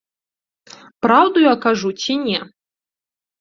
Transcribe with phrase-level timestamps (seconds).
[1.07, 2.39] Праўду я кажу ці не?